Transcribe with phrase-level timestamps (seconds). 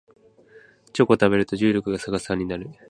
[0.93, 2.71] チョコを食べると重力が逆さになる